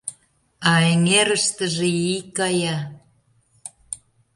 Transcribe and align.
А 0.69 0.71
эҥерыштыже 0.91 1.87
ий 2.13 2.21
кая. 2.37 2.77